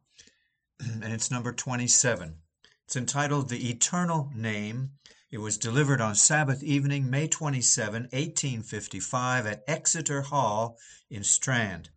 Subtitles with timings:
[1.01, 2.39] and it's number 27.
[2.83, 4.91] It's entitled The Eternal Name
[5.33, 10.77] it was delivered on Sabbath evening, May 27, 1855, at Exeter Hall
[11.09, 11.89] in Strand.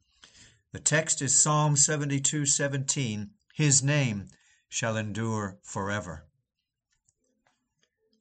[0.72, 4.28] The text is Psalm 72:17, His name
[4.70, 6.24] shall endure forever.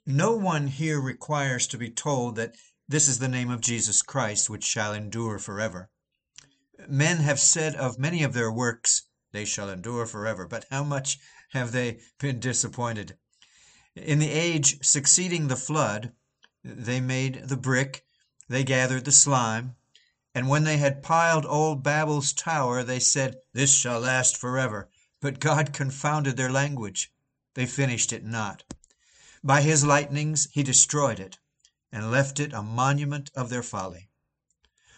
[0.06, 4.50] No one here requires to be told that this is the name of Jesus Christ
[4.50, 5.90] which shall endure forever.
[6.90, 11.20] Men have said of many of their works, they shall endure forever, but how much
[11.52, 13.18] have they been disappointed?
[13.96, 16.12] In the age succeeding the flood,
[16.64, 18.06] they made the brick,
[18.50, 19.76] they gathered the slime,
[20.34, 24.90] and when they had piled old Babel's tower, they said, This shall last forever.
[25.22, 27.14] But God confounded their language.
[27.54, 28.64] They finished it not.
[29.42, 31.40] By his lightnings he destroyed it,
[31.90, 34.10] and left it a monument of their folly.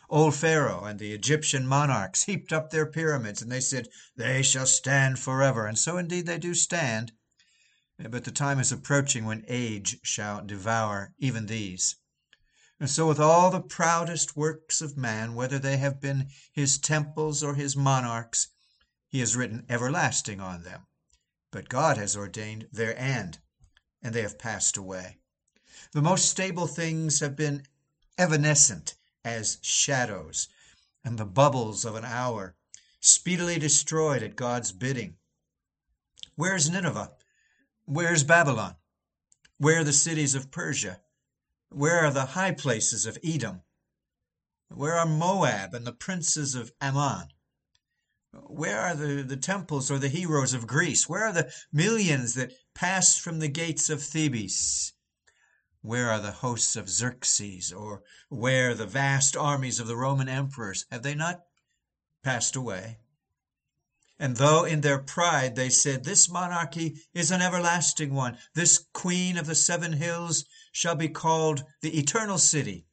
[0.10, 4.66] Old Pharaoh and the Egyptian monarchs heaped up their pyramids, and they said, They shall
[4.66, 5.68] stand forever.
[5.68, 7.12] And so indeed they do stand,
[7.98, 11.96] but the time is approaching when age shall devour even these.
[12.80, 17.42] And so with all the proudest works of man, whether they have been his temples
[17.42, 18.50] or his monarchs,
[19.08, 20.86] he has written everlasting on them.
[21.52, 23.40] But God has ordained their end,
[24.04, 25.18] and they have passed away.
[25.92, 27.66] The most stable things have been
[28.18, 28.96] evanescent
[29.26, 30.48] as shadows,
[31.04, 32.56] and the bubbles of an hour,
[33.00, 35.18] speedily destroyed at God's bidding.
[36.36, 37.17] Where is Nineveh?
[37.90, 38.76] Where's Babylon?
[39.60, 41.00] Where are the cities of Persia?
[41.70, 43.62] Where are the high places of Edom?
[44.68, 47.30] Where are Moab and the princes of Ammon?
[48.34, 51.08] Where are the, the temples or the heroes of Greece?
[51.08, 54.92] Where are the millions that passed from the gates of Thebes?
[55.80, 60.86] Where are the hosts of Xerxes, or where the vast armies of the Roman emperors?
[60.92, 61.46] Have they not
[62.22, 63.00] passed away?
[64.20, 69.38] And though in their pride they said, This monarchy is an everlasting one, this queen
[69.38, 72.88] of the seven hills shall be called the eternal city,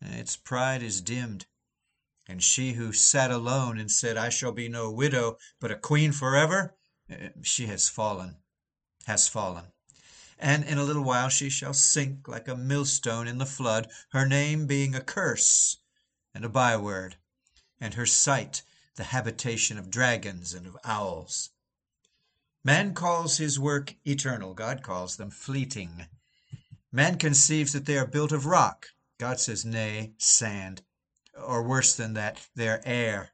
[0.00, 1.46] its pride is dimmed.
[2.26, 6.12] And she who sat alone and said, I shall be no widow, but a queen
[6.12, 6.76] forever,
[7.08, 8.36] eh, she has fallen,
[9.06, 9.72] has fallen.
[10.38, 14.26] And in a little while she shall sink like a millstone in the flood, her
[14.26, 15.78] name being a curse
[16.34, 17.16] and a byword,
[17.80, 18.62] and her sight
[18.96, 21.50] the habitation of dragons and of owls.
[22.64, 26.06] Man calls his work eternal, God calls them fleeting.
[26.92, 28.88] Man conceives that they are built of rock,
[29.18, 30.82] God says, nay, sand,
[31.34, 33.30] or worse than that, they are air.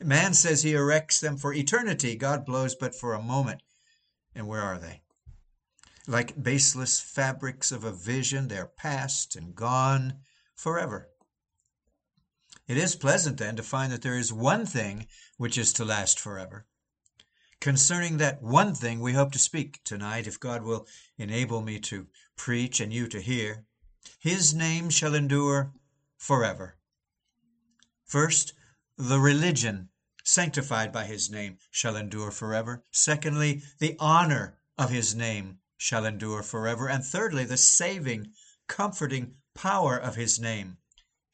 [0.00, 3.62] Man says he erects them for eternity, God blows but for a moment.
[4.34, 5.02] And where are they?
[6.06, 10.20] Like baseless fabrics of a vision, they're past and gone
[10.54, 11.08] forever.
[12.66, 16.18] It is pleasant, then, to find that there is one thing which is to last
[16.18, 16.66] forever.
[17.60, 20.86] Concerning that one thing we hope to speak tonight, if God will
[21.18, 23.64] enable me to preach and you to hear.
[24.18, 25.72] His name shall endure
[26.16, 26.76] forever.
[28.04, 28.54] First,
[28.96, 29.90] the religion
[30.24, 32.84] sanctified by his name shall endure forever.
[32.90, 36.88] Secondly, the honor of his name shall endure forever.
[36.88, 38.32] And thirdly, the saving,
[38.68, 40.78] comforting power of his name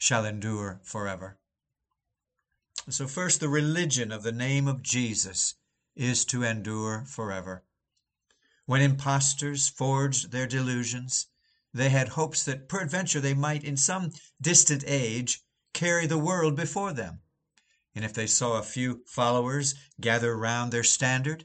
[0.00, 1.38] shall endure forever.
[2.88, 5.55] So, first, the religion of the name of Jesus
[5.94, 7.65] is to endure forever.
[8.65, 11.27] When impostors forged their delusions,
[11.75, 15.43] they had hopes that peradventure they might, in some distant age,
[15.75, 17.21] carry the world before them.
[17.94, 21.44] And if they saw a few followers gather round their standard,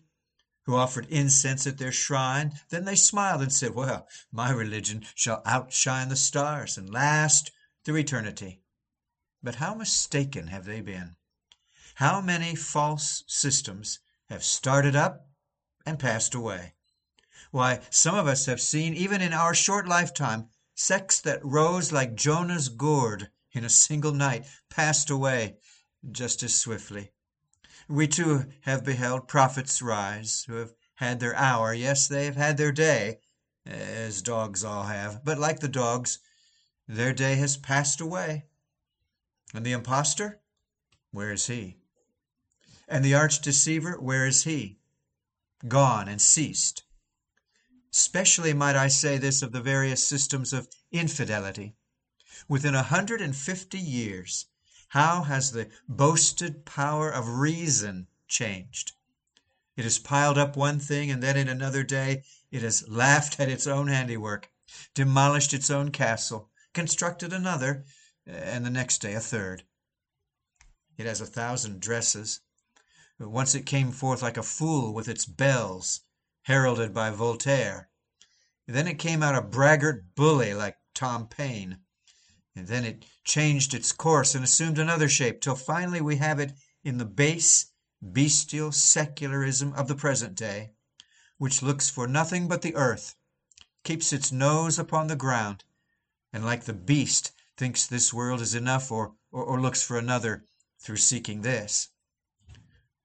[0.64, 5.41] who offered incense at their shrine, then they smiled and said, Well, my religion shall
[5.46, 7.52] outshine the stars and last
[7.85, 8.59] through eternity.
[9.41, 11.16] But how mistaken have they been?
[11.96, 13.99] How many false systems
[14.29, 15.29] have started up
[15.85, 16.73] and passed away?
[17.52, 22.16] Why, some of us have seen, even in our short lifetime, sects that rose like
[22.16, 25.58] Jonah's gourd in a single night passed away
[26.11, 27.11] just as swiftly.
[27.88, 31.73] We too have beheld prophets rise who have had their hour.
[31.73, 33.20] Yes, they have had their day,
[33.66, 35.23] as dogs all have.
[35.23, 36.20] But like the dogs,
[36.87, 38.46] their day has passed away.
[39.53, 40.41] And the impostor?
[41.11, 41.78] Where is he?
[42.87, 43.99] And the arch deceiver?
[43.99, 44.79] Where is he?
[45.67, 46.84] Gone and ceased.
[47.90, 51.76] Specially might I say this of the various systems of infidelity.
[52.47, 54.47] Within a hundred and fifty years,
[54.90, 58.91] how has the boasted power of reason changed?
[59.78, 63.49] It has piled up one thing, and then in another day it has laughed at
[63.49, 64.52] its own handiwork,
[64.93, 67.86] demolished its own castle, constructed another,
[68.28, 69.64] and the next day a third.
[70.98, 72.42] It has a thousand dresses.
[73.18, 76.02] Once it came forth like a fool with its bells,
[76.44, 77.90] heralded by Voltaire.
[78.68, 81.80] Then it came out a braggart bully like Tom Paine.
[82.56, 86.54] And then it changed its course and assumed another shape, till finally we have it
[86.84, 90.72] in the base bestial secularism of the present day,
[91.38, 93.16] which looks for nothing but the earth,
[93.84, 95.64] keeps its nose upon the ground,
[96.35, 100.43] and like the beast thinks this world is enough or, or, or looks for another
[100.78, 101.87] through seeking this.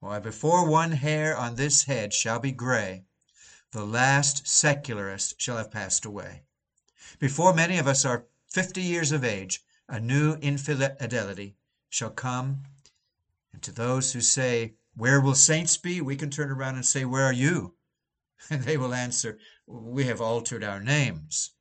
[0.00, 3.04] Why, before one hair on this head shall be gray,
[3.70, 6.42] the last secularist shall have passed away.
[7.20, 11.54] Before many of us are fifty years of age, a new infidelity
[11.88, 12.64] shall come,
[13.52, 16.00] and to those who say, where will saints be?
[16.00, 17.76] We can turn around and say, Where are you?
[18.50, 19.38] And they will answer,
[19.68, 21.52] We have altered our names.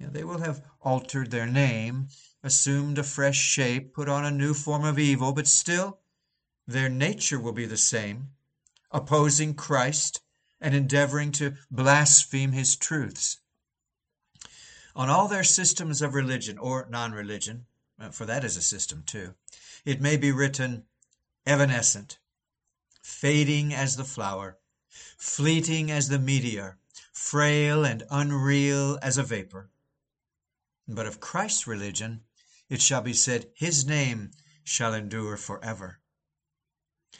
[0.00, 2.08] They will have altered their name,
[2.42, 6.00] assumed a fresh shape, put on a new form of evil, but still
[6.66, 8.30] their nature will be the same,
[8.90, 10.20] opposing Christ
[10.60, 13.40] and endeavoring to blaspheme his truths.
[14.96, 17.66] On all their systems of religion or non religion,
[17.98, 19.34] uh, for that is a system too,
[19.84, 20.84] it may be written,
[21.46, 22.18] evanescent,
[23.02, 24.58] fading as the flower,
[25.18, 26.78] fleeting as the meteor,
[27.12, 29.70] frail and unreal as a vapor.
[30.92, 32.24] But of Christ's religion
[32.68, 34.32] it shall be said, His name
[34.64, 36.00] shall endure forever.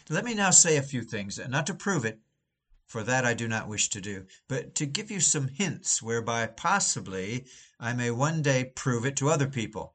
[0.09, 2.21] Let me now say a few things, not to prove it,
[2.85, 6.49] for that I do not wish to do, but to give you some hints whereby
[6.49, 7.47] possibly
[7.79, 9.95] I may one day prove it to other people,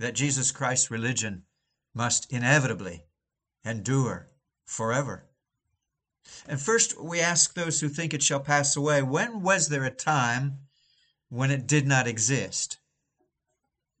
[0.00, 1.44] that Jesus Christ's religion
[1.94, 3.04] must inevitably
[3.64, 4.30] endure
[4.64, 5.30] forever.
[6.44, 9.92] And first we ask those who think it shall pass away, when was there a
[9.92, 10.66] time
[11.28, 12.78] when it did not exist?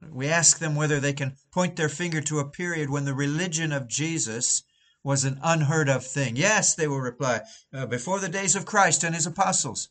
[0.08, 3.70] We ask them whether they can point their finger to a period when the religion
[3.70, 4.62] of Jesus
[5.02, 6.36] was an unheard of thing.
[6.36, 7.42] Yes, they will reply,
[7.72, 9.90] uh, before the days of Christ and his apostles.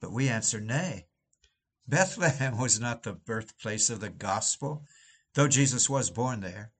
[0.00, 1.06] But we answer, nay.
[1.86, 4.84] Bethlehem was not the birthplace of the gospel,
[5.34, 6.72] though Jesus was born there.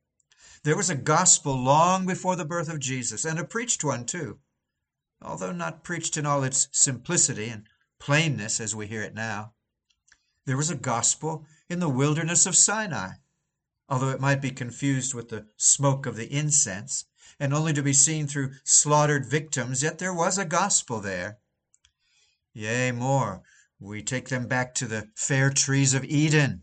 [0.63, 4.39] There was a gospel long before the birth of Jesus, and a preached one too,
[5.21, 7.69] although not preached in all its simplicity and
[7.99, 9.55] plainness as we hear it now.
[10.47, 13.13] There was a gospel in the wilderness of Sinai,
[13.89, 17.07] although it might be confused with the smoke of the incense,
[17.41, 21.39] and only to be seen through slaughtered victims, yet there was a gospel there.
[22.53, 23.43] Yea, more,
[23.81, 26.63] we take them back to the fair trees of Eden,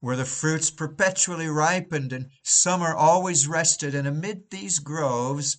[0.00, 5.56] where the fruits perpetually ripened and summer always rested, and amid these groves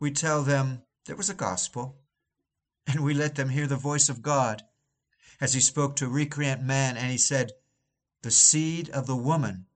[0.00, 2.00] we tell them there was a gospel,
[2.86, 4.62] and we let them hear the voice of God
[5.40, 7.52] as he spoke to recreant man, and he said,
[8.26, 9.66] The seed of the woman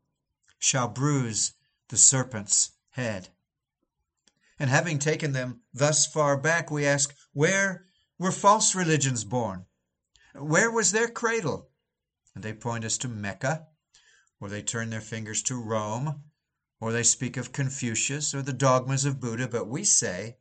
[0.58, 1.52] shall bruise
[1.86, 3.28] the serpent's head.
[4.58, 7.86] And having taken them thus far back, we ask, Where
[8.18, 9.66] were false religions born?
[10.34, 11.70] Where was their cradle?
[12.34, 13.68] And they point us to Mecca,
[14.40, 16.24] or they turn their fingers to Rome,
[16.80, 20.38] or they speak of Confucius or the dogmas of Buddha, but we say,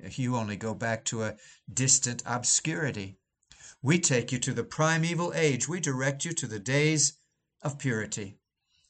[0.00, 1.36] you only go back to a
[1.72, 3.20] distant obscurity.
[3.82, 5.68] We take you to the primeval age.
[5.68, 7.12] We direct you to the days
[7.62, 8.38] of purity.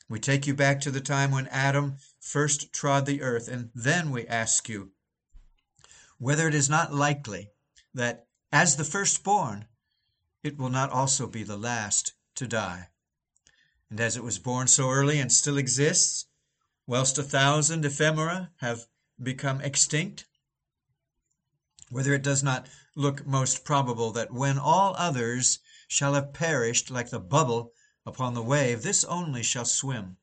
[0.08, 4.10] We take you back to the time when Adam first trod the earth, and then
[4.10, 4.92] we ask you
[6.18, 7.50] whether it is not likely
[7.92, 9.66] that, as the firstborn,
[10.42, 12.88] it will not also be the last to die.
[13.90, 16.26] And as it was born so early and still exists,
[16.86, 18.86] whilst a thousand ephemera have
[19.20, 20.24] become extinct,
[21.90, 25.58] whether it does not look most probable that when all others
[25.88, 27.72] shall have perished like the bubble
[28.06, 30.16] upon the wave, this only shall swim,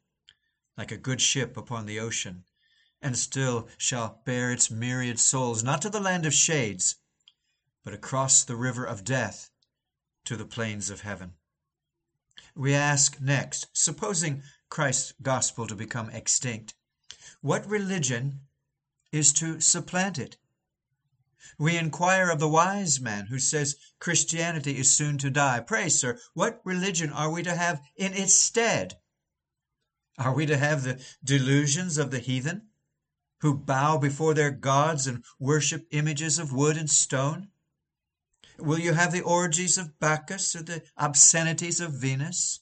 [0.78, 2.46] like a good ship upon the ocean,
[3.02, 6.96] and still shall bear its myriad souls, not to the land of shades,
[7.84, 9.52] but across the river of death
[10.24, 11.34] to the plains of heaven.
[12.56, 16.76] We ask next, supposing Christ's gospel to become extinct,
[17.42, 18.40] what religion
[19.12, 20.38] is to supplant it?
[21.58, 25.60] We inquire of the wise man who says Christianity is soon to die.
[25.60, 28.98] Pray, sir, what religion are we to have in its stead?
[30.18, 32.70] Are we to have the delusions of the heathen,
[33.40, 37.50] who bow before their gods and worship images of wood and stone?
[38.60, 42.60] Will you have the orgies of Bacchus or the obscenities of Venus?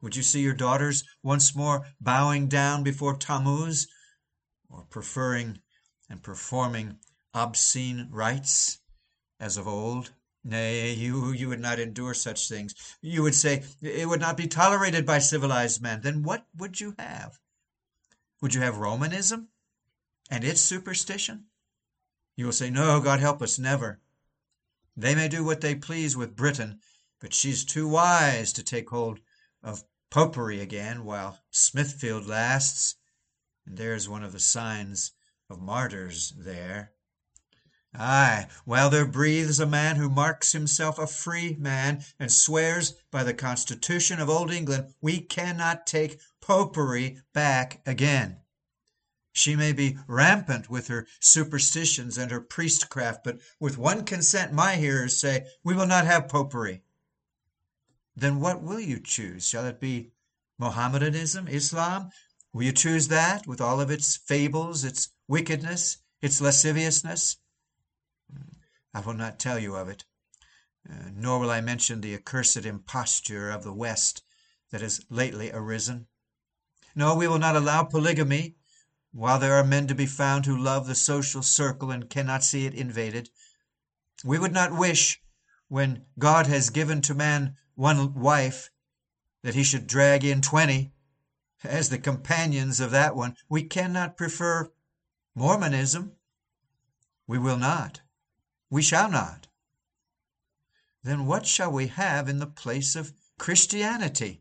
[0.00, 3.86] Would you see your daughters once more bowing down before Tammuz,
[4.68, 5.60] or preferring
[6.10, 6.98] and performing
[7.34, 8.78] obscene rites
[9.40, 10.12] as of old?
[10.44, 12.74] Nay, you, you would not endure such things.
[13.00, 16.00] You would say it would not be tolerated by civilized men.
[16.00, 17.38] Then what would you have?
[18.40, 19.48] Would you have Romanism
[20.30, 21.46] and its superstition?
[22.36, 24.00] You will say, No, God help us, never.
[24.96, 26.80] They may do what they please with Britain,
[27.20, 29.20] but she's too wise to take hold
[29.62, 32.96] of popery again while Smithfield lasts,
[33.64, 35.12] and there's one of the signs
[35.48, 36.92] of martyrs there.
[37.94, 43.22] Ay, while there breathes a man who marks himself a free man and swears by
[43.22, 48.38] the Constitution of Old England, we cannot take popery back again.
[49.34, 54.76] She may be rampant with her superstitions and her priestcraft, but with one consent my
[54.76, 56.82] hearers say, We will not have popery.
[58.16, 59.46] Then what will you choose?
[59.46, 60.12] Shall it be
[60.58, 62.10] Mohammedanism, Islam?
[62.54, 67.36] Will you choose that with all of its fables, its wickedness, its lasciviousness?
[68.94, 70.04] I will not tell you of it,
[70.88, 74.22] uh, nor will I mention the accursed imposture of the West
[74.70, 76.06] that has lately arisen.
[76.94, 78.56] No, we will not allow polygamy,
[79.12, 82.66] while there are men to be found who love the social circle and cannot see
[82.66, 83.30] it invaded.
[84.24, 85.20] We would not wish,
[85.68, 88.70] when God has given to man one wife,
[89.42, 90.92] that he should drag in twenty
[91.64, 93.36] as the companions of that one.
[93.48, 94.70] We cannot prefer
[95.34, 96.12] Mormonism.
[97.26, 98.02] We will not.
[98.72, 99.48] We shall not.
[101.02, 104.40] Then what shall we have in the place of Christianity?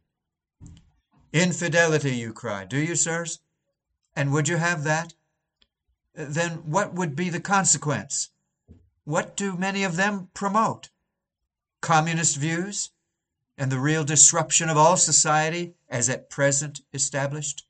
[1.33, 2.63] Infidelity, you cry.
[2.63, 3.39] Do you, sirs?
[4.15, 5.15] And would you have that?
[6.13, 8.29] Then what would be the consequence?
[9.03, 10.91] What do many of them promote?
[11.81, 12.91] Communist views
[13.57, 17.67] and the real disruption of all society as at present established?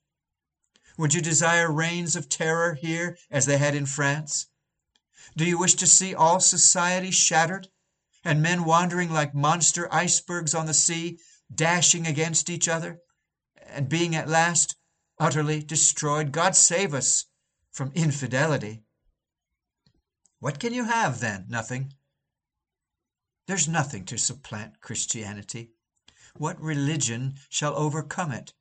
[0.95, 4.45] Would you desire reigns of terror here as they had in France?
[5.35, 7.69] Do you wish to see all society shattered,
[8.23, 11.19] and men wandering like monster icebergs on the sea,
[11.53, 12.99] dashing against each other,
[13.67, 14.75] and being at last
[15.19, 16.31] utterly destroyed?
[16.31, 17.25] God save us
[17.71, 18.83] from infidelity.
[20.39, 21.45] What can you have then?
[21.47, 21.93] Nothing.
[23.47, 25.71] There's nothing to supplant Christianity.
[26.35, 28.53] What religion shall overcome it?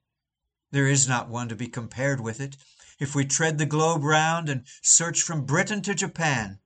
[0.71, 2.57] There is not one to be compared with it.
[3.01, 6.60] If we tread the globe round and search from Britain to Japan,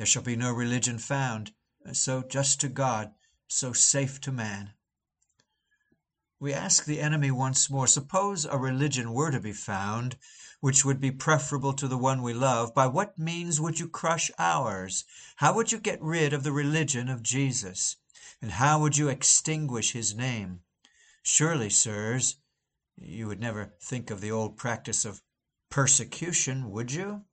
[0.00, 1.52] there shall be no religion found
[1.86, 3.12] uh, so just to God,
[3.48, 4.72] so safe to man.
[6.38, 10.16] We ask the enemy once more suppose a religion were to be found
[10.60, 14.30] which would be preferable to the one we love, by what means would you crush
[14.38, 15.04] ours?
[15.36, 17.96] How would you get rid of the religion of Jesus?
[18.40, 20.60] And how would you extinguish his name?
[21.22, 22.36] Surely, sirs,
[22.96, 25.20] you would never think of the old practice of
[25.68, 27.26] persecution, would you?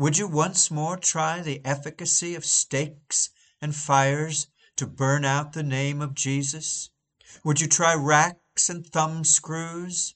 [0.00, 3.28] Would you once more try the efficacy of stakes
[3.60, 6.88] and fires to burn out the name of Jesus?
[7.44, 10.14] Would you try racks and thumb screws?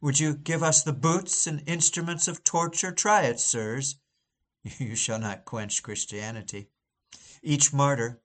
[0.00, 2.92] Would you give us the boots and instruments of torture?
[2.92, 3.96] Try it, sirs.
[4.78, 6.68] You shall not quench Christianity.
[7.42, 8.22] Each martyr,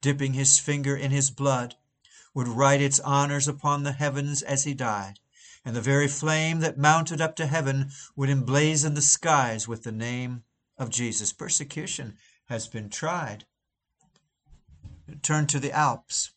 [0.00, 1.76] dipping his finger in his blood,
[2.32, 5.20] would write its honors upon the heavens as he died
[5.66, 9.90] and the very flame that mounted up to heaven would emblazon the skies with the
[9.90, 10.44] name
[10.78, 11.32] of Jesus.
[11.32, 13.44] Persecution has been tried.
[15.22, 16.30] Turn to the Alps.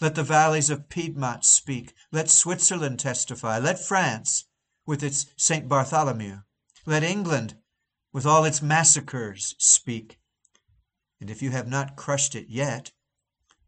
[0.00, 1.94] Let the valleys of Piedmont speak.
[2.12, 3.58] Let Switzerland testify.
[3.58, 4.44] Let France,
[4.86, 5.68] with its St.
[5.68, 6.42] Bartholomew.
[6.86, 7.56] Let England,
[8.12, 10.20] with all its massacres, speak.
[11.20, 12.92] And if you have not crushed it yet,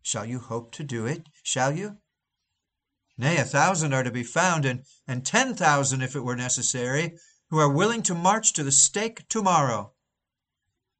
[0.00, 1.28] shall you hope to do it?
[1.42, 1.98] Shall you?
[3.18, 7.18] Nay, a thousand are to be found, and, and ten thousand, if it were necessary,
[7.50, 9.92] who are willing to march to the stake tomorrow.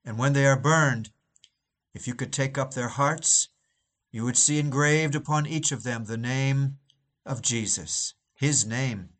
[0.04, 1.10] And when they are burned,
[1.94, 3.48] if you could take up their hearts,
[4.10, 6.78] you would see engraved upon each of them the name
[7.24, 8.14] of Jesus.
[8.34, 9.10] His name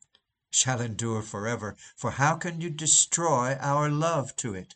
[0.51, 1.77] shall endure forever.
[1.97, 4.75] For how can you destroy our love to it?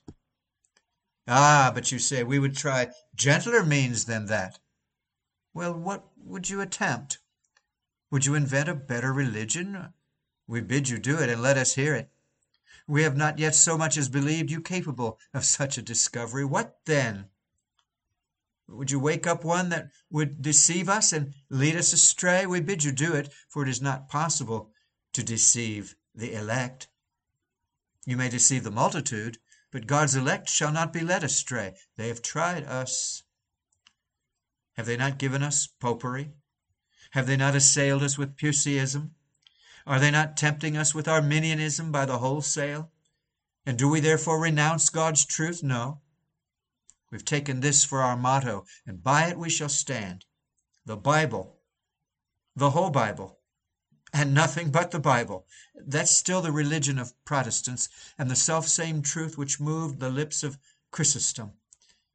[1.29, 4.59] Ah, but you say we would try gentler means than that.
[5.53, 7.19] Well, what would you attempt?
[8.11, 9.93] Would you invent a better religion?
[10.47, 12.11] We bid you do it, and let us hear it.
[12.87, 16.45] We have not yet so much as believed you capable of such a discovery.
[16.45, 17.27] What then?
[18.69, 22.47] Would you wake up one that would deceive us and lead us astray?
[22.47, 24.73] We bid you do it, for it is not possible
[25.13, 26.89] to deceive the elect.
[28.05, 29.39] You may deceive the multitude,
[29.73, 31.75] but God's elect shall not be led astray.
[31.97, 33.25] They have tried us,
[34.75, 36.33] Have they not given us popery?
[37.17, 39.13] Have they not assailed us with Puseyism?
[39.87, 42.93] Are they not tempting us with Arminianism by the wholesale?
[43.65, 45.63] And do we therefore renounce God's truth?
[45.63, 46.03] No.
[47.11, 50.27] We've taken this for our motto, and by it we shall stand.
[50.85, 51.57] The Bible,
[52.55, 53.39] the whole Bible,
[54.13, 55.47] and nothing but the Bible.
[55.75, 60.59] That's still the religion of Protestants, and the self-same truth which moved the lips of
[60.91, 61.53] Chrysostom,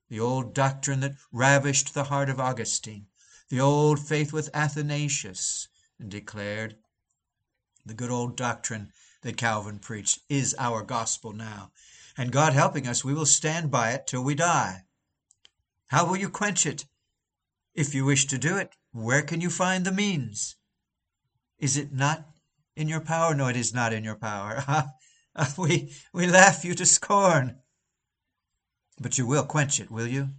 [0.09, 3.07] the old doctrine that ravished the heart of Augustine,
[3.51, 5.67] the old faith with Athanasius,
[5.99, 6.77] and declared
[7.85, 8.93] the good old doctrine
[9.23, 11.69] that Calvin preached is our gospel now,
[12.17, 14.85] and God helping us, we will stand by it till we die.
[15.87, 16.85] How will you quench it?
[17.75, 20.55] If you wish to do it, where can you find the means?
[21.59, 22.25] Is it not
[22.77, 23.35] in your power?
[23.35, 24.63] No, it is not in your power.
[25.57, 27.57] we, we laugh you to scorn.
[28.97, 30.29] But you will quench it, will you?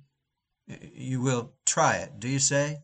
[0.66, 2.78] You will try it, do you say?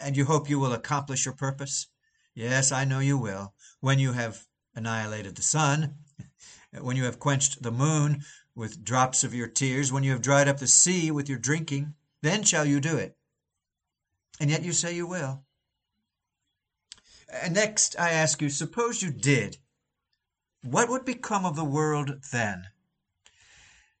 [0.00, 1.88] And you hope you will accomplish your purpose?
[2.34, 3.54] Yes, I know you will.
[3.80, 5.96] When you have annihilated the sun,
[6.80, 8.24] when you have quenched the moon
[8.54, 11.94] with drops of your tears, when you have dried up the sea with your drinking,
[12.22, 13.16] then shall you do it.
[14.40, 15.44] And yet you say you will.
[17.28, 19.58] And next, I ask you, suppose you did,
[20.62, 22.68] what would become of the world then?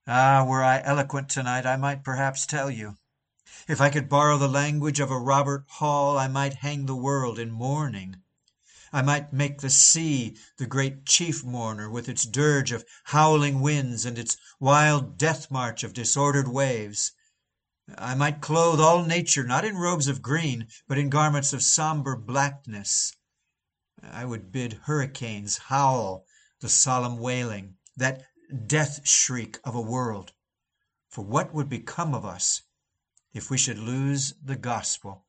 [0.06, 2.97] Ah, were I eloquent tonight, I might perhaps tell you.
[3.66, 7.38] If I could borrow the language of a Robert Hall, I might hang the world
[7.38, 8.16] in mourning.
[8.92, 14.04] I might make the sea the great chief mourner, with its dirge of howling winds
[14.04, 17.12] and its wild death march of disordered waves.
[17.96, 22.18] I might clothe all nature not in robes of green, but in garments of sombre
[22.18, 23.14] blackness.
[24.02, 26.26] I would bid hurricanes howl
[26.60, 28.26] the solemn wailing, that
[28.66, 30.34] death shriek of a world.
[31.08, 32.60] For what would become of us
[33.38, 35.24] if we should lose the gospel?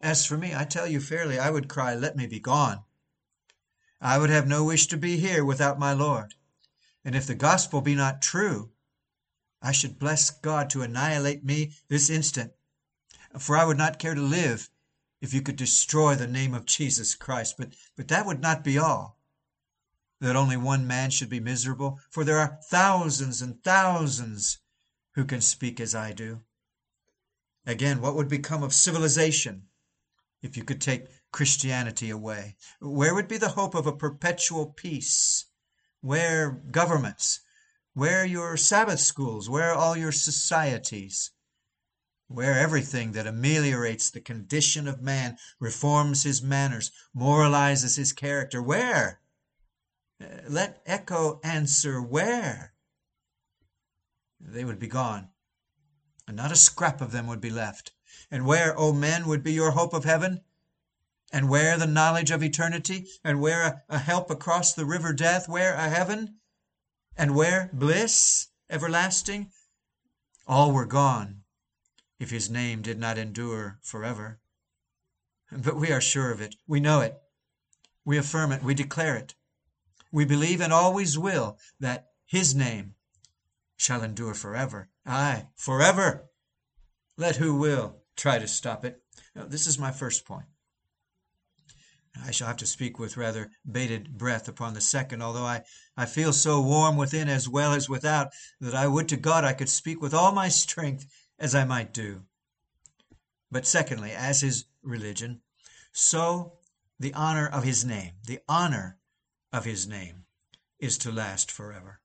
[0.00, 2.82] As for me, I tell you fairly, I would cry, Let me be gone.
[4.00, 6.34] I would have no wish to be here without my Lord.
[7.04, 8.72] And if the gospel be not true,
[9.60, 12.52] I should bless God to annihilate me this instant.
[13.38, 14.70] For I would not care to live
[15.20, 17.56] if you could destroy the name of Jesus Christ.
[17.58, 19.18] But, but that would not be all.
[20.20, 24.58] That only one man should be miserable, for there are thousands and thousands
[25.20, 26.40] who can speak as I do.
[27.66, 29.64] Again, what would become of civilization
[30.40, 32.56] if you could take Christianity away?
[32.80, 35.44] Where would be the hope of a perpetual peace?
[36.00, 37.40] Where governments?
[37.92, 39.50] Where your Sabbath schools?
[39.50, 41.32] Where all your societies?
[42.28, 48.62] Where everything that ameliorates the condition of man, reforms his manners, moralizes his character?
[48.62, 49.20] Where?
[50.18, 52.72] Uh, let echo answer, where?
[54.40, 55.28] They would be gone,
[56.26, 57.92] and not a scrap of them would be left.
[58.30, 60.42] And where, O men, would be your hope of heaven?
[61.32, 63.06] And where the knowledge of eternity?
[63.22, 65.48] And where a, a help across the river death?
[65.48, 66.40] Where a heaven?
[67.16, 69.52] And where bliss everlasting?
[70.46, 71.42] All were gone,
[72.18, 74.40] if his name did not endure forever.
[75.52, 76.56] But we are sure of it.
[76.66, 77.20] We know it.
[78.04, 78.62] We affirm it.
[78.62, 79.34] We declare it.
[80.10, 82.94] We believe and always will that his name
[83.80, 84.90] shall endure forever.
[85.06, 86.28] Aye, forever.
[87.16, 89.02] Let who will try to stop it.
[89.34, 90.44] This is my first point.
[92.22, 95.62] I shall have to speak with rather bated breath upon the second, although I,
[95.96, 99.54] I feel so warm within as well as without that I would to God I
[99.54, 101.06] could speak with all my strength
[101.38, 102.24] as I might do.
[103.50, 105.40] But secondly, as his religion,
[105.92, 106.58] so
[106.98, 108.98] the honor of his name, the honor
[109.54, 110.26] of his name
[110.78, 111.99] is to last forever.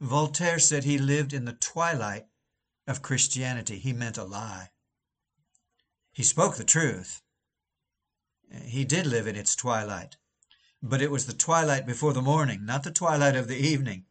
[0.00, 2.26] Voltaire said he lived in the twilight
[2.86, 3.78] of Christianity.
[3.78, 4.70] He meant a lie.
[6.12, 7.22] He spoke the truth.
[8.64, 10.16] He did live in its twilight,
[10.82, 14.06] but it was the twilight before the morning, not the twilight of the evening,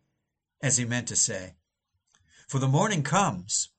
[0.62, 1.56] as he meant to say.
[2.48, 3.70] For the morning comes,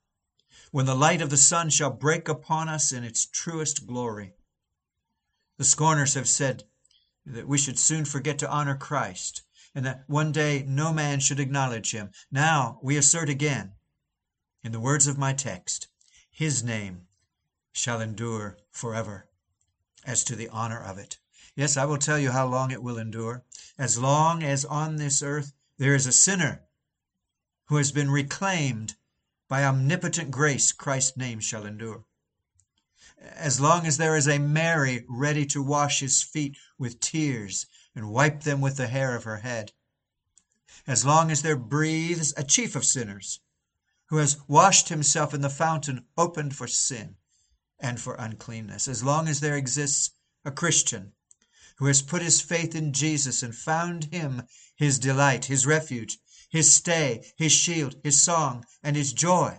[0.70, 4.34] when the light of the sun shall break upon us in its truest glory.
[5.58, 6.64] The scorners have said
[7.24, 9.42] that we should soon forget to honor Christ,
[9.78, 12.10] and that one day no man should acknowledge him.
[12.32, 13.74] Now we assert again,
[14.64, 15.86] in the words of my text,
[16.28, 17.02] his name
[17.70, 19.28] shall endure forever
[20.04, 21.18] as to the honor of it.
[21.54, 23.44] Yes, I will tell you how long it will endure.
[23.78, 26.64] As long as on this earth there is a sinner
[27.66, 28.96] who has been reclaimed
[29.48, 32.02] by omnipotent grace, Christ's name shall endure.
[33.20, 37.66] As long as there is a Mary ready to wash his feet with tears
[37.98, 39.72] and wipe them with the hair of her head.
[40.86, 43.40] As long as there breathes a chief of sinners
[44.06, 47.16] who has washed himself in the fountain opened for sin
[47.80, 48.86] and for uncleanness.
[48.86, 50.12] As long as there exists
[50.44, 51.12] a Christian
[51.78, 54.44] who has put his faith in Jesus and found him
[54.76, 59.58] his delight, his refuge, his stay, his shield, his song, and his joy,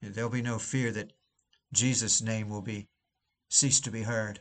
[0.00, 1.12] there'll be no fear that
[1.70, 2.88] Jesus' name will be
[3.50, 4.40] cease to be heard.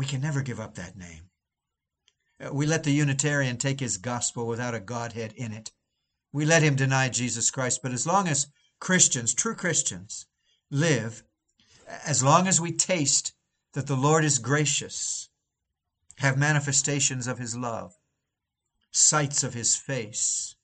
[0.00, 1.28] We can never give up that name.
[2.42, 5.72] Uh, we let the Unitarian take his gospel without a Godhead in it.
[6.32, 7.80] We let him deny Jesus Christ.
[7.82, 8.46] But as long as
[8.78, 10.24] Christians, true Christians,
[10.70, 11.22] live,
[11.86, 13.34] as long as we taste
[13.74, 15.28] that the Lord is gracious,
[16.16, 17.92] have manifestations of his love,
[18.90, 20.54] sights of his face,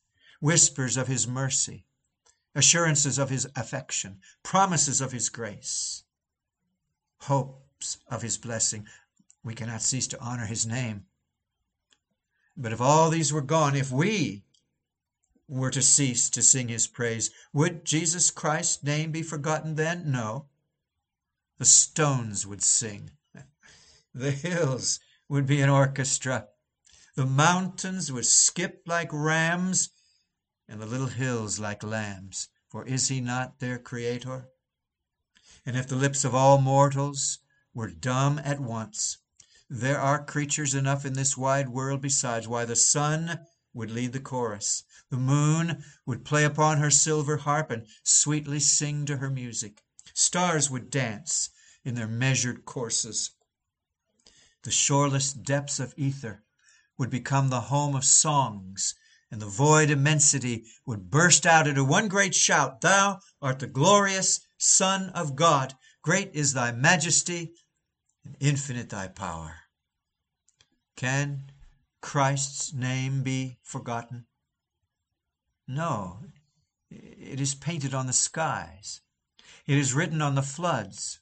[0.40, 1.84] whispers of his mercy,
[2.54, 6.04] assurances of his affection, promises of his grace,
[7.18, 8.86] hopes of his blessing,
[9.46, 11.04] we cannot cease to honor his name.
[12.56, 14.42] But if all these were gone, if we
[15.46, 20.10] were to cease to sing his praise, would Jesus Christ's name be forgotten then?
[20.10, 20.48] No.
[21.58, 23.12] The stones would sing.
[24.12, 26.48] The hills would be an orchestra.
[27.14, 29.90] The mountains would skip like rams,
[30.66, 32.48] and the little hills like lambs.
[32.68, 34.48] For is he not their creator?
[35.64, 37.38] And if the lips of all mortals
[37.74, 39.18] were dumb at once,
[39.68, 43.40] there are creatures enough in this wide world besides why the sun
[43.74, 44.84] would lead the chorus.
[45.10, 49.82] The moon would play upon her silver harp and sweetly sing to her music.
[50.14, 51.50] Stars would dance
[51.84, 53.32] in their measured courses.
[54.62, 56.44] The shoreless depths of ether
[56.96, 58.94] would become the home of songs,
[59.30, 64.40] and the void immensity would burst out into one great shout Thou art the glorious
[64.58, 65.74] Son of God.
[66.02, 67.52] Great is thy majesty
[68.40, 69.56] infinite thy power.
[70.96, 71.50] Can
[72.00, 74.26] Christ's name be forgotten?
[75.68, 76.20] No,
[76.90, 79.00] it is painted on the skies.
[79.66, 81.18] It is written on the floods.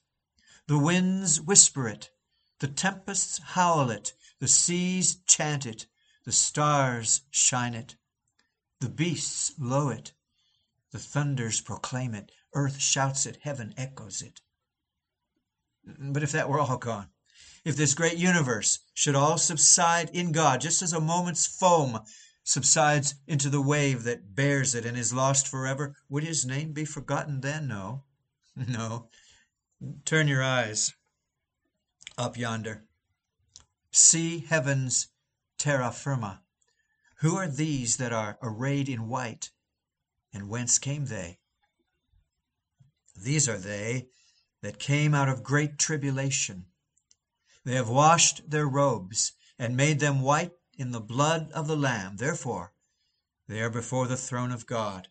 [0.67, 2.11] The winds whisper it,
[2.59, 5.87] the tempests howl it, the seas chant it,
[6.23, 7.95] the stars shine it,
[8.79, 10.13] the beasts low it,
[10.91, 14.41] the thunders proclaim it, earth shouts it, heaven echoes it.
[15.85, 17.09] But if that were all gone,
[17.63, 22.01] if this great universe should all subside in God, just as a moment's foam
[22.43, 26.85] subsides into the wave that bears it and is lost forever, would his name be
[26.85, 27.67] forgotten then?
[27.67, 28.03] No,
[28.55, 29.09] no.
[30.05, 30.93] Turn your eyes
[32.17, 32.85] up yonder.
[33.91, 35.07] See heaven's
[35.57, 36.41] terra firma.
[37.19, 39.51] Who are these that are arrayed in white,
[40.33, 41.39] and whence came they?
[43.15, 44.09] These are they
[44.65, 46.65] that came out of great tribulation.
[47.65, 52.17] They have washed their robes and made them white in the blood of the Lamb.
[52.17, 52.73] Therefore,
[53.47, 55.07] they are before the throne of God.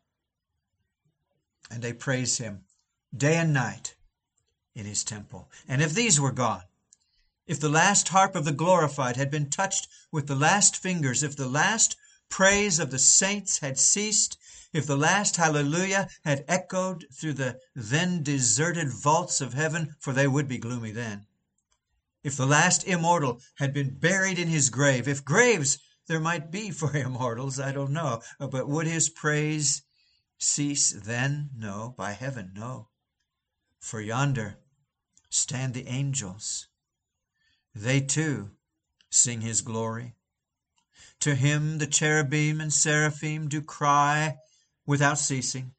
[1.70, 2.64] And they praise him
[3.16, 3.94] day and night
[4.74, 5.48] in his temple.
[5.68, 6.64] And if these were gone,
[7.46, 11.36] if the last harp of the glorified had been touched with the last fingers, if
[11.36, 11.96] the last
[12.28, 14.36] praise of the saints had ceased,
[14.74, 20.26] if the last hallelujah had echoed through the then deserted vaults of heaven, for they
[20.26, 21.26] would be gloomy then,
[22.24, 26.70] if the last immortal had been buried in his grave, if graves there might be
[26.70, 29.82] for immortals, I don't know, but would his praise
[30.38, 31.50] cease then?
[31.56, 32.88] No, by heaven, no.
[33.78, 34.56] For yonder
[35.30, 36.68] stand the angels.
[37.74, 38.50] They too
[39.10, 40.16] sing his glory.
[41.20, 44.36] To him the cherubim and seraphim do cry
[44.86, 45.74] without ceasing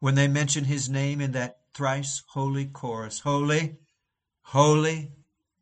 [0.00, 3.78] when they mention his name in that thrice holy chorus Holy,
[4.42, 5.12] holy,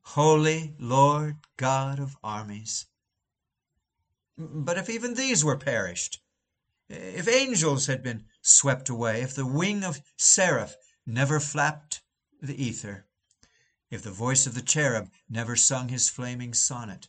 [0.03, 2.87] holy Lord God of armies.
[4.37, 6.21] But if even these were perished,
[6.89, 12.03] if angels had been swept away, if the wing of seraph never flapped
[12.41, 13.07] the ether,
[13.91, 17.09] if the voice of the cherub never sung his flaming sonnet,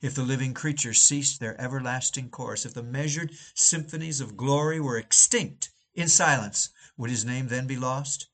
[0.00, 4.98] if the living creatures ceased their everlasting course, if the measured symphonies of glory were
[4.98, 8.28] extinct in silence, would his name then be lost?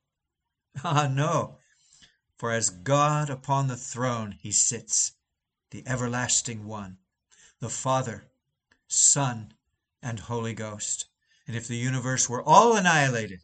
[0.84, 1.58] Ah, no!
[2.36, 5.12] For as God upon the throne he sits,
[5.70, 6.98] the everlasting one,
[7.60, 8.30] the Father,
[8.88, 9.54] Son,
[10.02, 11.06] and Holy Ghost.
[11.46, 13.42] And if the universe were all annihilated,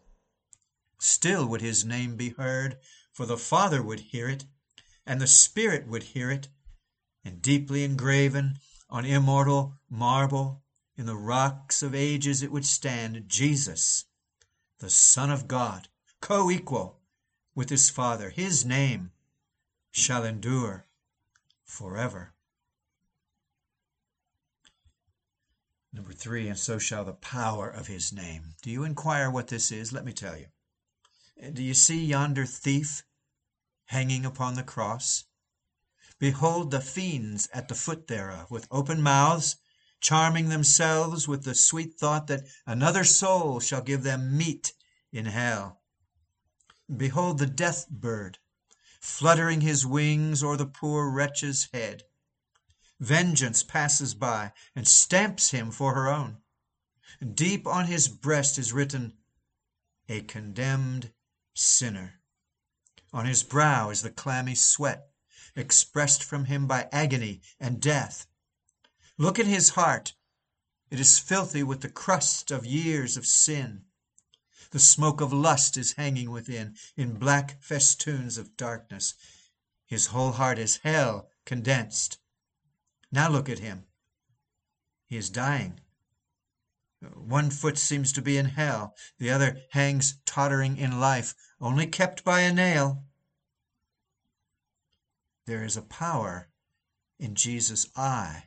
[0.99, 2.79] still would his name be heard,
[3.13, 4.45] for the Father would hear it,
[5.07, 6.49] and the Spirit would hear it,
[7.29, 10.63] and deeply engraven on immortal marble
[10.97, 14.07] in the rocks of ages it would stand Jesus,
[14.79, 15.89] the Son of God,
[16.23, 17.01] co equal
[17.55, 18.31] with his Father.
[18.31, 19.11] His name
[19.91, 20.87] shall endure
[21.67, 22.33] forever.
[25.93, 28.55] Number three, and so shall the power of his name.
[28.63, 29.93] Do you inquire what this is?
[29.93, 30.47] Let me tell you.
[31.53, 33.03] Do you see yonder thief
[33.85, 35.25] hanging upon the cross?
[36.19, 39.57] Behold the fiends at the foot thereof, with open mouths,
[40.01, 44.73] charming themselves with the sweet thought that another soul shall give them meat
[45.13, 45.81] in hell.
[46.95, 48.39] Behold the death bird,
[49.01, 52.03] fluttering his wings o'er the poor wretch's head.
[53.01, 56.39] Vengeance passes by and stamps him for her own.
[57.35, 59.17] Deep on his breast is written,
[60.09, 61.13] A condemned
[61.55, 62.21] sinner.
[63.13, 65.08] On his brow is the clammy sweat,
[65.59, 68.27] expressed from him by agony and death.
[69.17, 70.15] Look at his heart.
[70.91, 73.85] It is filthy with the crust of years of sin.
[74.71, 79.15] The smoke of lust is hanging within, in black festoons of darkness.
[79.87, 82.19] His whole heart is hell condensed.
[83.11, 83.87] Now look at him.
[85.07, 85.81] He is dying.
[87.15, 92.25] One foot seems to be in hell, the other hangs tottering in life, only kept
[92.25, 93.05] by a nail.
[95.49, 96.51] There is a power
[97.19, 98.45] in Jesus' eye.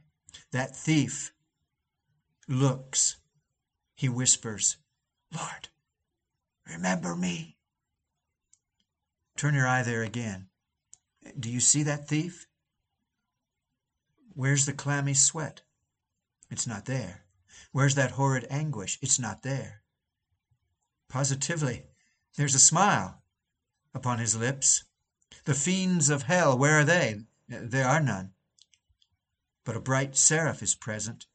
[0.52, 1.34] That thief
[2.48, 3.18] looks.
[3.96, 4.78] He whispers,
[5.36, 5.70] Lord,
[6.72, 7.58] remember me.
[9.36, 10.50] Turn your eye there again.
[11.40, 12.46] Do you see that thief?
[14.36, 15.64] Where's the clammy sweat?
[16.52, 17.24] It's not there.
[17.72, 19.00] Where's that horrid anguish?
[19.02, 19.82] It's not there.
[21.10, 21.88] Positively,
[22.38, 23.24] there's a smile
[23.92, 24.84] upon his lips.
[25.46, 27.22] The fiends of hell, where are they?
[27.48, 28.34] There are none.
[29.64, 31.26] But a bright seraph is present,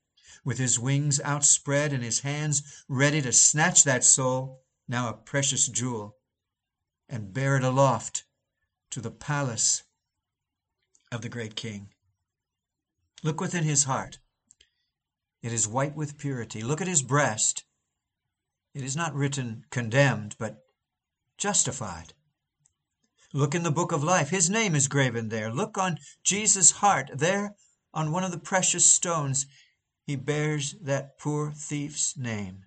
[0.45, 5.67] with his wings outspread and his hands ready to snatch that soul, now a precious
[5.67, 6.17] jewel,
[7.09, 8.25] and bear it aloft
[8.91, 9.83] to the palace
[11.11, 11.93] of the great king.
[13.23, 14.19] Look within his heart.
[15.43, 16.63] It is white with purity.
[16.63, 17.65] Look at his breast.
[18.75, 20.65] It is not written condemned, but
[21.39, 22.15] justified.
[23.33, 24.31] Look in the book of life.
[24.31, 25.53] His name is graven there.
[25.53, 27.11] Look on Jesus' heart.
[27.15, 27.55] There,
[27.93, 29.47] on one of the precious stones,
[30.07, 32.65] he bears that poor thief's name.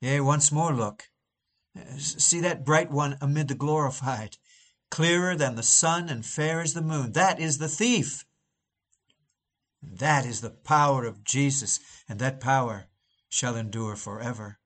[0.00, 1.10] Yea, once more look.
[1.98, 4.38] See that bright one amid the glorified,
[4.90, 7.12] clearer than the sun and fair as the moon.
[7.12, 8.24] That is the thief.
[9.82, 11.78] That is the power of Jesus,
[12.08, 12.86] and that power
[13.28, 14.58] shall endure forever.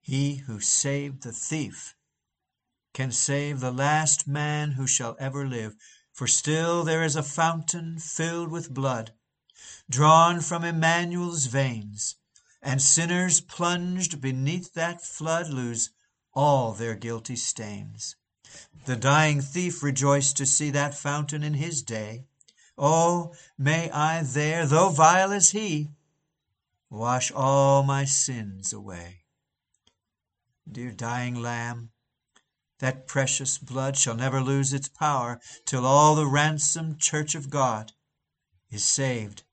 [0.00, 1.94] He who saved the thief
[2.92, 5.76] can save the last man who shall ever live,
[6.12, 9.12] for still there is a fountain filled with blood,
[9.88, 12.16] drawn from Emmanuel's veins,
[12.62, 15.90] and sinners plunged beneath that flood lose
[16.34, 18.16] all their guilty stains.
[18.84, 22.24] The dying thief rejoiced to see that fountain in his day,
[22.82, 25.90] Oh, may I there, though vile as he,
[26.88, 29.24] wash all my sins away.
[30.70, 31.90] Dear dying Lamb,
[32.80, 37.92] that precious blood shall never lose its power till all the ransomed church of God
[38.70, 39.44] is saved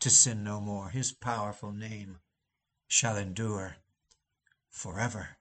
[0.00, 0.90] to sin no more.
[0.90, 2.18] His powerful name
[2.88, 3.76] shall endure
[4.70, 5.36] forever.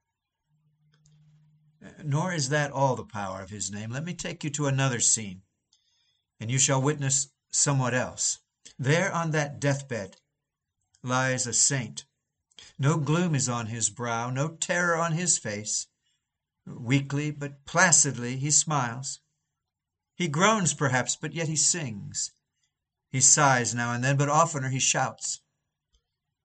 [2.04, 3.90] Nor is that all the power of his name.
[3.90, 5.42] Let me take you to another scene
[6.40, 8.40] and you shall witness somewhat else.
[8.78, 10.18] There on that deathbed
[11.04, 12.06] lies a saint.
[12.78, 15.88] No gloom is on his brow, no terror on his face.
[16.65, 19.19] Weakly but placidly he smiles.
[20.15, 22.32] He groans perhaps, but yet he sings.
[23.10, 25.41] He sighs now and then, but oftener he shouts.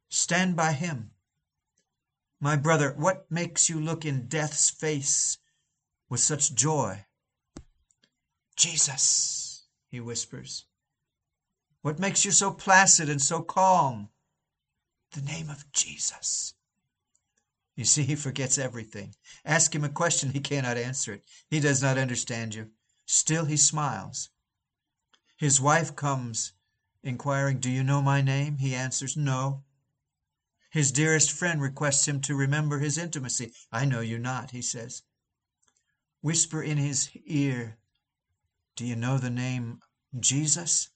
[0.09, 1.13] Stand by him.
[2.41, 5.39] My brother, what makes you look in death's face
[6.09, 7.05] with such joy?
[8.57, 9.39] Jesus
[9.89, 10.67] he whispers.
[11.83, 14.11] What makes you so placid and so calm?
[15.13, 16.55] The name of Jesus.
[17.79, 19.15] You see, he forgets everything.
[19.45, 21.23] Ask him a question, he cannot answer it.
[21.49, 22.73] He does not understand you.
[23.07, 24.31] Still he smiles.
[25.37, 26.55] His wife comes,
[27.05, 28.57] inquiring, Do you know my name?
[28.57, 29.63] He answers, No.
[30.73, 33.53] His dearest friend requests him to remember his intimacy.
[33.71, 35.03] I know you not, he says.
[36.21, 37.79] Whisper in his ear,
[38.75, 39.83] do you know the name
[40.19, 40.89] Jesus?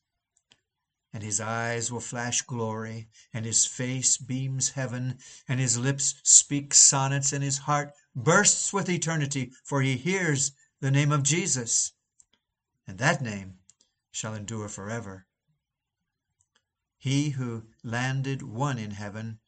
[1.12, 6.72] And his eyes will flash glory, and his face beams heaven, and his lips speak
[6.72, 11.92] sonnets, and his heart bursts with eternity, for he hears the name of Jesus,
[12.86, 13.58] and that name
[14.10, 15.26] shall endure forever.
[16.98, 19.40] He who landed one in heaven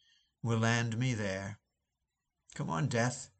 [0.42, 1.58] will land me there.
[2.54, 3.30] Come on, death.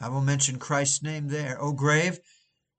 [0.00, 1.60] I will mention Christ's name there.
[1.60, 2.20] O grave,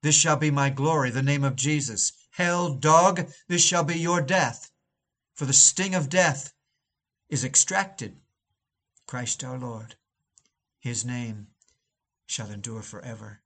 [0.01, 2.13] this shall be my glory, the name of Jesus.
[2.31, 4.71] Hell, dog, this shall be your death.
[5.33, 6.53] for the sting of death
[7.27, 8.19] is extracted.
[9.07, 9.95] Christ our Lord.
[10.79, 11.47] His name
[12.27, 13.41] shall endure forever.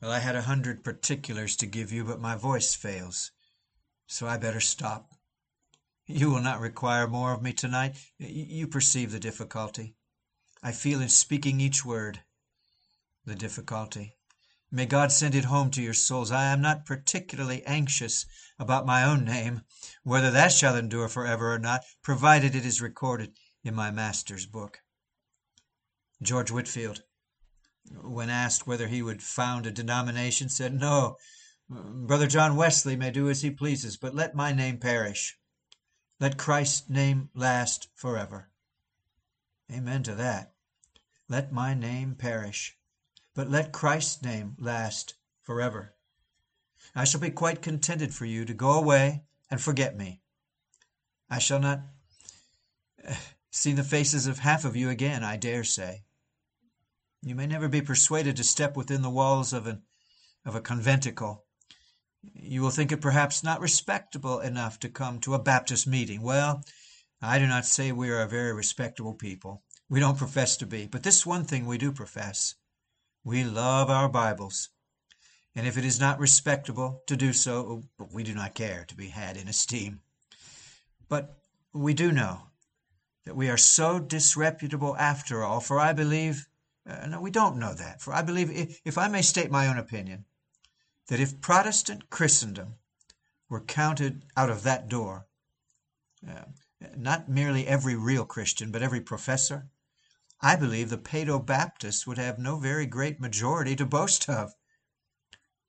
[0.00, 3.30] Well, I had a hundred particulars to give you, but my voice fails,
[4.06, 5.12] so I better stop.
[6.06, 7.96] You will not require more of me tonight.
[8.18, 9.96] You perceive the difficulty.
[10.62, 12.22] I feel in speaking each word
[13.24, 14.16] the difficulty.
[14.74, 16.30] May God send it home to your souls.
[16.30, 18.24] I am not particularly anxious
[18.58, 19.64] about my own name,
[20.02, 24.80] whether that shall endure forever or not, provided it is recorded in my Master's book.
[26.22, 27.02] George Whitefield,
[28.00, 31.18] when asked whether he would found a denomination, said, No,
[31.68, 35.36] Brother John Wesley may do as he pleases, but let my name perish.
[36.18, 38.48] Let Christ's name last forever.
[39.70, 40.54] Amen to that.
[41.28, 42.78] Let my name perish,
[43.34, 45.94] but let Christ's name last forever.
[46.94, 50.20] I shall be quite contented for you to go away and forget me.
[51.30, 51.80] I shall not
[53.02, 53.16] eh,
[53.50, 56.04] see the faces of half of you again, I dare say.
[57.22, 59.82] You may never be persuaded to step within the walls of an
[60.44, 61.44] of a conventicle.
[62.34, 66.20] You will think it perhaps not respectable enough to come to a Baptist meeting.
[66.22, 66.64] Well,
[67.20, 69.62] I do not say we are a very respectable people.
[69.88, 70.86] We don't profess to be.
[70.86, 72.56] But this one thing we do profess.
[73.24, 74.70] We love our Bibles.
[75.54, 77.82] And if it is not respectable to do so,
[78.12, 80.00] we do not care to be had in esteem.
[81.08, 81.38] But
[81.72, 82.48] we do know
[83.24, 86.48] that we are so disreputable after all, for I believe
[86.84, 88.00] uh, no, we don't know that.
[88.00, 90.24] For I believe, if, if I may state my own opinion,
[91.08, 92.74] that if Protestant Christendom
[93.48, 95.26] were counted out of that door,
[96.28, 96.44] uh,
[96.96, 99.68] not merely every real Christian, but every professor,
[100.44, 104.52] I believe the Paedo Baptists would have no very great majority to boast of.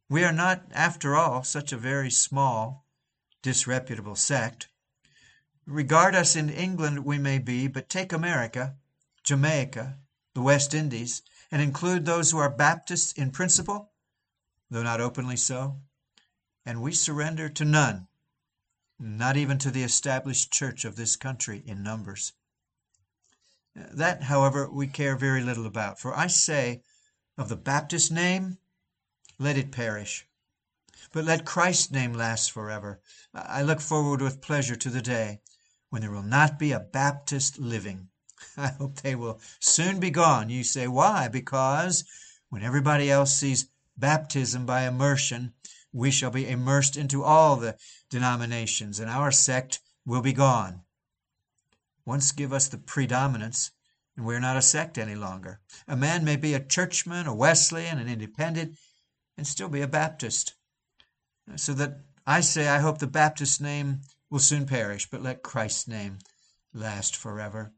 [0.09, 2.87] We are not, after all, such a very small,
[3.43, 4.69] disreputable sect.
[5.67, 8.75] Regard us in England we may be, but take America,
[9.23, 9.99] Jamaica,
[10.33, 13.91] the West Indies, and include those who are Baptists in principle,
[14.71, 15.81] though not openly so,
[16.65, 18.07] and we surrender to none,
[18.97, 22.33] not even to the established church of this country in numbers.
[23.75, 26.83] That, however, we care very little about, for I say,
[27.37, 28.59] of the Baptist name,
[29.39, 30.27] let it perish.
[31.11, 33.01] But let Christ's name last forever.
[33.33, 35.41] I look forward with pleasure to the day
[35.89, 38.09] when there will not be a Baptist living.
[38.57, 40.49] I hope they will soon be gone.
[40.49, 41.27] You say, why?
[41.27, 42.03] Because
[42.49, 45.53] when everybody else sees baptism by immersion,
[45.91, 47.77] we shall be immersed into all the
[48.09, 50.81] denominations, and our sect will be gone.
[52.05, 53.71] Once give us the predominance,
[54.15, 55.59] and we are not a sect any longer.
[55.87, 58.77] A man may be a churchman, a Wesleyan, an independent,
[59.37, 60.53] and still be a Baptist.
[61.55, 65.87] So that I say, I hope the Baptist name will soon perish, but let Christ's
[65.87, 66.19] name
[66.73, 67.73] last forever.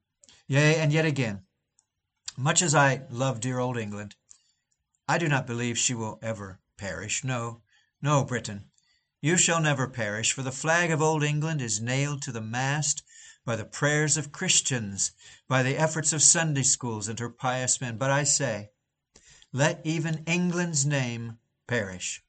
[0.48, 1.44] Yea, and yet again,
[2.38, 4.16] much as I love dear old England,
[5.08, 7.24] I do not believe she will ever perish.
[7.24, 7.62] No,
[8.02, 8.66] no, Britain,
[9.22, 13.04] you shall never perish, for the flag of old England is nailed to the mast
[13.46, 15.12] by the prayers of Christians,
[15.48, 17.98] by the efforts of Sunday schools and her pious men.
[17.98, 18.72] But I say,
[19.54, 22.24] let even England's name perish.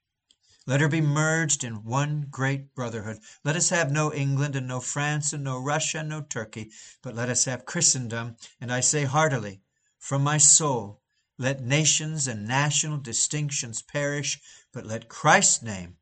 [0.67, 3.19] Let her be merged in one great brotherhood.
[3.45, 6.71] Let us have no England and no France and no Russia and no Turkey,
[7.03, 9.63] but let us have Christendom, and I say heartily,
[9.99, 11.01] from my soul,
[11.39, 14.41] let nations and national distinctions perish,
[14.73, 15.97] but let Christ's name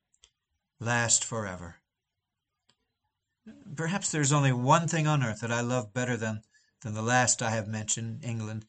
[0.81, 1.77] last forever.
[3.77, 6.43] Perhaps there is only one thing on earth that I love better than,
[6.81, 8.65] than the last I have mentioned, England.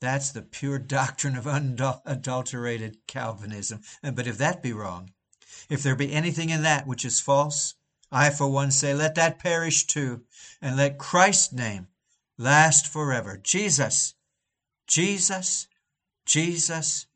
[0.00, 3.80] That's the pure doctrine of unadulterated Calvinism.
[4.02, 5.10] But if that be wrong,
[5.68, 7.74] if there be anything in that which is false,
[8.12, 10.22] I for one say, let that perish too,
[10.60, 11.88] and let Christ's name
[12.38, 13.38] last forever.
[13.42, 14.14] Jesus,
[14.86, 15.68] Jesus,
[16.24, 17.06] Jesus,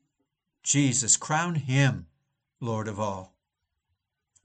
[0.62, 1.16] Jesus.
[1.16, 2.06] Crown him
[2.60, 3.34] Lord of all.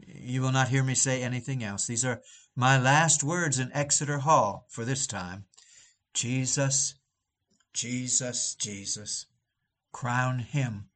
[0.08, 1.86] You will not hear me say anything else.
[1.86, 2.22] These are
[2.56, 5.46] my last words in Exeter Hall for this time.
[6.14, 6.96] Jesus,
[7.74, 9.26] Jesus, Jesus.
[9.92, 10.90] Crown him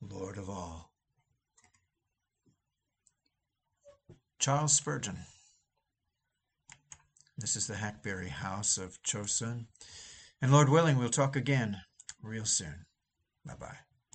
[0.00, 0.92] Lord of all.
[4.38, 5.18] Charles Spurgeon.
[7.38, 9.66] This is the Hackberry House of Chosun.
[10.40, 11.78] And Lord willing, we'll talk again
[12.22, 12.86] real soon.
[13.44, 13.85] Bye bye.